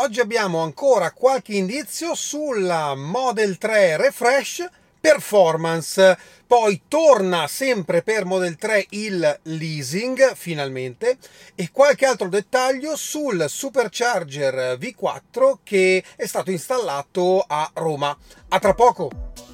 [0.00, 4.68] oggi abbiamo ancora qualche indizio sulla Model 3 Refresh
[5.00, 6.16] Performance.
[6.46, 11.18] Poi torna sempre per Model 3 il leasing finalmente
[11.54, 18.16] e qualche altro dettaglio sul Supercharger V4 che è stato installato a Roma.
[18.48, 19.47] A tra poco!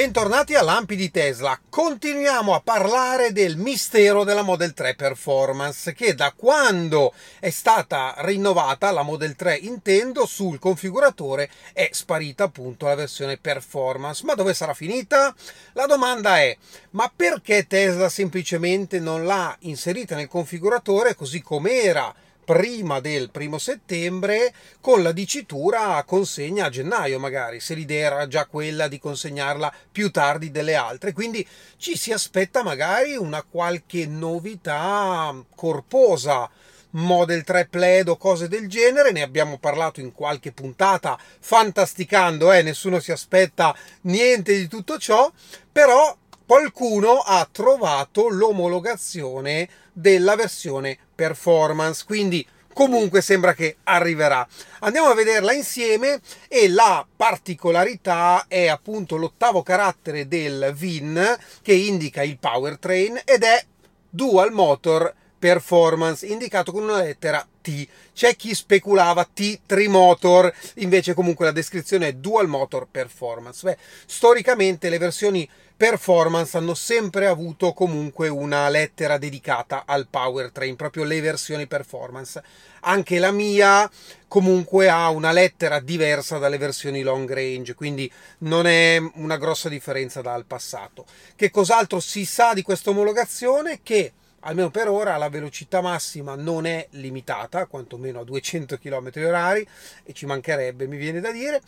[0.00, 1.60] Bentornati a Lampi di Tesla.
[1.68, 8.92] Continuiamo a parlare del mistero della Model 3 Performance che da quando è stata rinnovata
[8.92, 14.24] la Model 3 intendo sul configuratore è sparita appunto la versione Performance.
[14.24, 15.34] Ma dove sarà finita?
[15.74, 16.56] La domanda è:
[16.92, 22.14] ma perché Tesla semplicemente non l'ha inserita nel configuratore così come era?
[22.50, 28.46] Prima del primo settembre con la dicitura consegna a gennaio magari, se l'idea era già
[28.46, 31.46] quella di consegnarla più tardi delle altre, quindi
[31.76, 36.50] ci si aspetta magari una qualche novità corposa.
[36.92, 42.62] Model 3 Plaid o cose del genere, ne abbiamo parlato in qualche puntata fantasticando, eh,
[42.62, 43.72] nessuno si aspetta
[44.02, 45.30] niente di tutto ciò,
[45.70, 46.16] però
[46.50, 54.44] qualcuno ha trovato l'omologazione della versione performance, quindi comunque sembra che arriverà.
[54.80, 62.24] Andiamo a vederla insieme e la particolarità è appunto l'ottavo carattere del VIN che indica
[62.24, 63.64] il powertrain ed è
[64.08, 67.86] dual motor performance indicato con una lettera T.
[68.12, 73.66] C'è chi speculava T Trimotor, invece comunque la descrizione è dual motor performance.
[73.66, 75.48] Beh, storicamente le versioni
[75.80, 82.42] performance hanno sempre avuto comunque una lettera dedicata al powertrain, proprio le versioni performance.
[82.80, 83.90] Anche la mia
[84.28, 90.20] comunque ha una lettera diversa dalle versioni long range, quindi non è una grossa differenza
[90.20, 91.06] dal passato.
[91.34, 93.80] Che cos'altro si sa di questa omologazione?
[93.82, 99.66] Che almeno per ora la velocità massima non è limitata, quantomeno a 200 km h
[100.04, 101.60] e ci mancherebbe, mi viene da dire.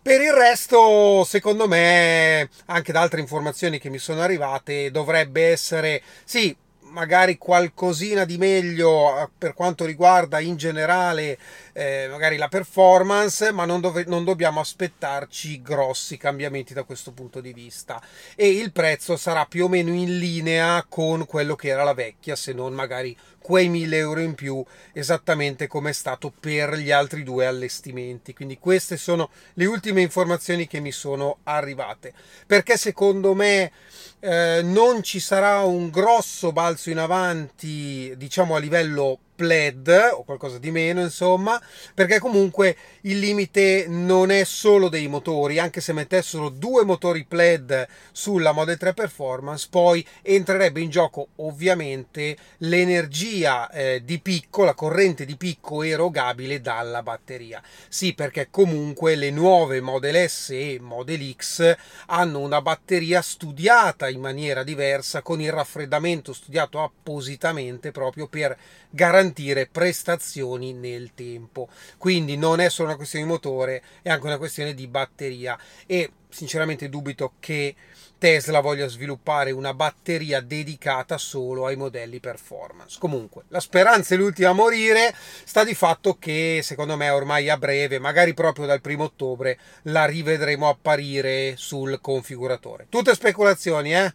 [0.00, 6.02] Per il resto, secondo me, anche da altre informazioni che mi sono arrivate, dovrebbe essere,
[6.24, 6.56] sì,
[6.90, 11.38] magari qualcosina di meglio eh, per quanto riguarda in generale
[11.78, 17.40] eh, magari la performance, ma non, dove, non, dobbiamo aspettarci grossi cambiamenti da questo punto
[17.40, 18.02] di vista.
[18.34, 22.34] E il prezzo sarà più o meno in linea con quello che era la vecchia,
[22.34, 27.22] se non magari quei 1000 euro in più, esattamente come è stato per gli altri
[27.22, 28.34] due allestimenti.
[28.34, 32.12] Quindi queste sono le ultime informazioni che mi sono arrivate.
[32.44, 33.70] Perché secondo me
[34.18, 40.58] eh, non ci sarà un grosso balzo in avanti, diciamo a livello plaid o qualcosa
[40.58, 41.62] di meno, insomma,
[41.94, 47.86] perché comunque il limite non è solo dei motori, anche se mettessero due motori plaid
[48.10, 55.24] sulla Model 3 Performance, poi entrerebbe in gioco ovviamente l'energia eh, di picco, la corrente
[55.24, 57.62] di picco erogabile dalla batteria.
[57.88, 64.18] Sì, perché comunque le nuove Model S e Model X hanno una batteria studiata in
[64.20, 68.58] maniera diversa con il raffreddamento studiato appositamente proprio per
[68.90, 69.26] garantire
[69.70, 71.68] prestazioni nel tempo.
[71.96, 76.12] Quindi non è solo una questione di motore, è anche una questione di batteria e
[76.30, 77.74] sinceramente dubito che
[78.18, 82.98] Tesla voglia sviluppare una batteria dedicata solo ai modelli performance.
[82.98, 85.14] Comunque, la speranza è l'ultima a morire,
[85.44, 90.04] sta di fatto che secondo me ormai a breve, magari proprio dal primo ottobre, la
[90.04, 92.86] rivedremo apparire sul configuratore.
[92.88, 94.14] Tutte speculazioni, eh?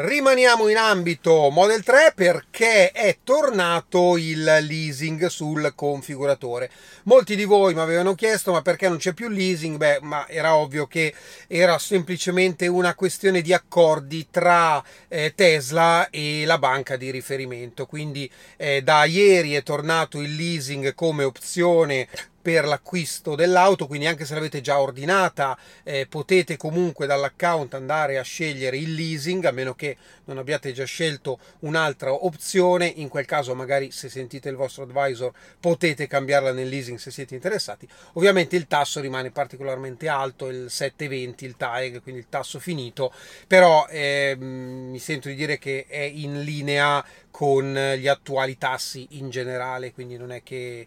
[0.00, 6.70] Rimaniamo in ambito Model 3 perché è tornato il leasing sul configuratore.
[7.02, 9.76] Molti di voi mi avevano chiesto ma perché non c'è più leasing?
[9.76, 11.12] Beh, ma era ovvio che
[11.48, 17.86] era semplicemente una questione di accordi tra eh, Tesla e la banca di riferimento.
[17.86, 22.06] Quindi eh, da ieri è tornato il leasing come opzione
[22.40, 28.22] per l'acquisto dell'auto, quindi anche se l'avete già ordinata eh, potete comunque dall'account andare a
[28.22, 33.54] scegliere il leasing, a meno che non abbiate già scelto un'altra opzione, in quel caso
[33.54, 37.88] magari se sentite il vostro advisor potete cambiarla nel leasing se siete interessati.
[38.14, 43.12] Ovviamente il tasso rimane particolarmente alto, il 720 il TAEG, quindi il tasso finito,
[43.46, 49.30] però eh, mi sento di dire che è in linea con gli attuali tassi in
[49.30, 50.86] generale, quindi non è che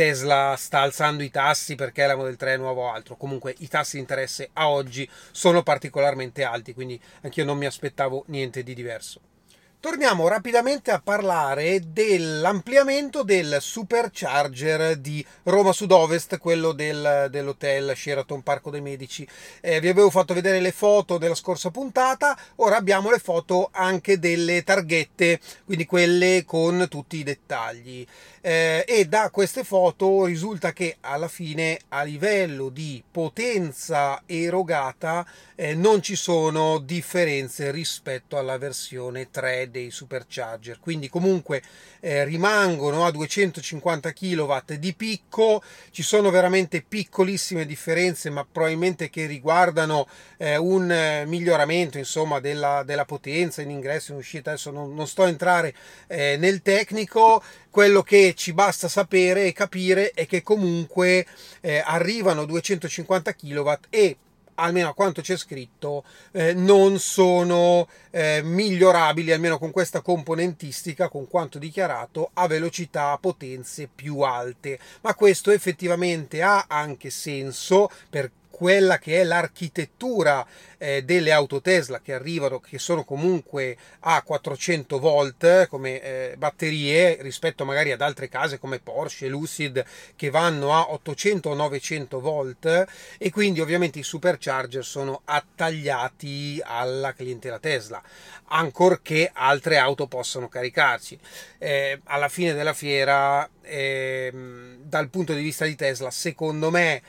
[0.00, 3.16] Tesla sta alzando i tassi perché la Model 3 è nuovo o altro.
[3.16, 8.24] Comunque i tassi di interesse a oggi sono particolarmente alti, quindi anch'io non mi aspettavo
[8.28, 9.20] niente di diverso.
[9.80, 18.68] Torniamo rapidamente a parlare dell'ampliamento del supercharger di Roma Sud-Ovest, quello del, dell'hotel Sheraton Parco
[18.68, 19.26] dei Medici.
[19.62, 24.18] Eh, vi avevo fatto vedere le foto della scorsa puntata, ora abbiamo le foto anche
[24.18, 28.06] delle targhette, quindi quelle con tutti i dettagli.
[28.42, 35.74] Eh, e da queste foto risulta che alla fine a livello di potenza erogata eh,
[35.74, 40.78] non ci sono differenze rispetto alla versione 3 dei supercharger.
[40.80, 41.62] Quindi comunque
[42.00, 45.62] eh, rimangono a 250 kW di picco.
[45.90, 50.06] Ci sono veramente piccolissime differenze ma probabilmente che riguardano
[50.36, 54.50] eh, un miglioramento insomma della, della, potenza in ingresso e in uscita.
[54.50, 55.74] Adesso non, non sto a entrare
[56.06, 57.42] eh, nel tecnico.
[57.70, 61.24] Quello che ci basta sapere e capire è che comunque
[61.60, 64.16] eh, arrivano 250 kW e
[64.60, 71.28] almeno a quanto c'è scritto, eh, non sono eh, migliorabili, almeno con questa componentistica, con
[71.28, 74.78] quanto dichiarato, a velocità, potenze più alte.
[75.02, 78.30] Ma questo effettivamente ha anche senso per
[78.60, 80.46] quella che è l'architettura
[80.76, 87.16] eh, delle auto Tesla che arrivano, che sono comunque a 400 volt come eh, batterie
[87.22, 89.82] rispetto magari ad altre case come Porsche, Lucid
[90.14, 92.86] che vanno a 800 o 900 volt
[93.16, 98.02] e quindi ovviamente i supercharger sono attagliati alla clientela Tesla
[98.52, 101.18] ancorché altre auto possano caricarci.
[101.56, 104.30] Eh, alla fine della fiera, eh,
[104.82, 107.02] dal punto di vista di Tesla, secondo me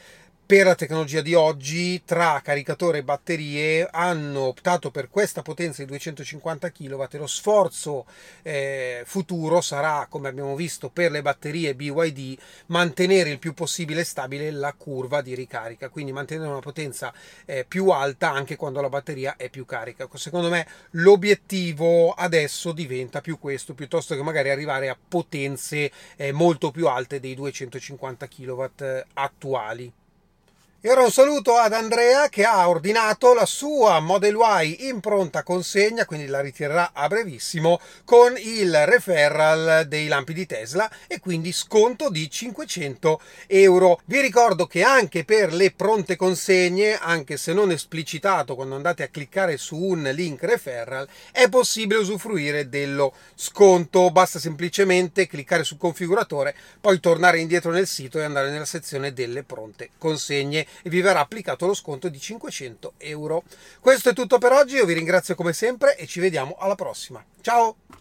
[0.51, 5.87] per la tecnologia di oggi tra caricatore e batterie hanno optato per questa potenza di
[5.87, 8.05] 250 kW lo sforzo
[8.41, 14.51] eh, futuro sarà come abbiamo visto per le batterie BYD mantenere il più possibile stabile
[14.51, 15.87] la curva di ricarica.
[15.87, 17.13] Quindi mantenere una potenza
[17.45, 20.05] eh, più alta anche quando la batteria è più carica.
[20.15, 26.71] Secondo me l'obiettivo adesso diventa più questo piuttosto che magari arrivare a potenze eh, molto
[26.71, 28.65] più alte dei 250 kW
[29.13, 29.93] attuali
[30.83, 35.43] e ora un saluto ad Andrea che ha ordinato la sua Model Y in pronta
[35.43, 41.51] consegna, quindi la ritirerà a brevissimo, con il referral dei lampi di Tesla e quindi
[41.51, 44.01] sconto di 500 euro.
[44.05, 49.09] Vi ricordo che anche per le pronte consegne, anche se non esplicitato quando andate a
[49.09, 54.09] cliccare su un link referral, è possibile usufruire dello sconto.
[54.09, 59.43] Basta semplicemente cliccare sul configuratore, poi tornare indietro nel sito e andare nella sezione delle
[59.43, 63.43] pronte consegne e vi verrà applicato lo sconto di 500 euro.
[63.79, 67.23] Questo è tutto per oggi, io vi ringrazio come sempre e ci vediamo alla prossima.
[67.41, 68.00] Ciao!